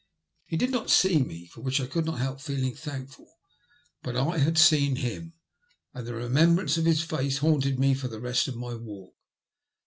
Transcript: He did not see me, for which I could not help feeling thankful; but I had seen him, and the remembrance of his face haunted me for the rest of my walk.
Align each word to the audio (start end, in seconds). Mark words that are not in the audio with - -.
He 0.47 0.57
did 0.57 0.71
not 0.71 0.89
see 0.89 1.19
me, 1.21 1.45
for 1.45 1.61
which 1.61 1.79
I 1.79 1.85
could 1.85 2.05
not 2.05 2.17
help 2.17 2.41
feeling 2.41 2.73
thankful; 2.73 3.35
but 4.01 4.17
I 4.17 4.39
had 4.39 4.57
seen 4.57 4.95
him, 4.95 5.33
and 5.93 6.07
the 6.07 6.15
remembrance 6.15 6.75
of 6.75 6.85
his 6.85 7.03
face 7.03 7.37
haunted 7.37 7.77
me 7.77 7.93
for 7.93 8.07
the 8.07 8.19
rest 8.19 8.47
of 8.47 8.55
my 8.55 8.73
walk. 8.73 9.13